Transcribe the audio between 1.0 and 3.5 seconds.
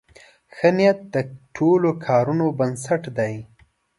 د ټولو کارونو بنسټ دی.